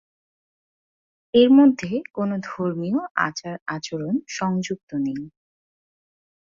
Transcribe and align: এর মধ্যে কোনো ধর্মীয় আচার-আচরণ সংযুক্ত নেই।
এর 1.33 1.49
মধ্যে 1.51 1.91
কোনো 2.13 2.35
ধর্মীয় 2.47 2.99
আচার-আচরণ 3.19 4.15
সংযুক্ত 4.29 4.89
নেই। 5.05 5.21